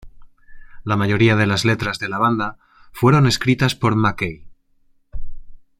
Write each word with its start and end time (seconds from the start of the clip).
La 0.83 0.95
mayoría 0.97 1.35
de 1.35 1.45
las 1.45 1.63
letras 1.63 1.99
de 1.99 2.09
la 2.09 2.17
banda 2.17 2.57
fueron 2.91 3.27
escritas 3.27 3.75
por 3.75 3.95
MacKaye. 3.95 4.47